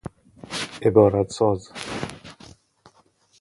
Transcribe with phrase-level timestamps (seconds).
[0.85, 1.69] عبارت ساز